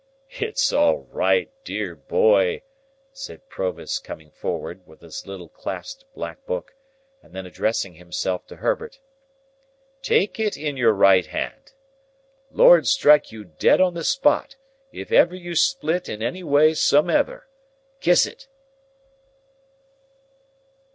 "It's 0.39 0.73
all 0.73 1.01
right, 1.11 1.51
dear 1.63 1.95
boy!" 1.95 2.63
said 3.13 3.47
Provis 3.49 3.99
coming 3.99 4.31
forward, 4.31 4.87
with 4.87 5.01
his 5.01 5.27
little 5.27 5.47
clasped 5.47 6.05
black 6.15 6.43
book, 6.47 6.73
and 7.21 7.35
then 7.35 7.45
addressing 7.45 7.93
himself 7.93 8.47
to 8.47 8.55
Herbert. 8.55 8.99
"Take 10.01 10.39
it 10.39 10.57
in 10.57 10.75
your 10.75 10.93
right 10.93 11.27
hand. 11.27 11.73
Lord 12.49 12.87
strike 12.87 13.31
you 13.31 13.43
dead 13.43 13.79
on 13.79 13.93
the 13.93 14.03
spot, 14.03 14.55
if 14.91 15.11
ever 15.11 15.35
you 15.35 15.53
split 15.53 16.09
in 16.09 16.23
any 16.23 16.41
way 16.43 16.71
sumever! 16.73 17.43
Kiss 17.99 18.25
it!" 18.25 18.47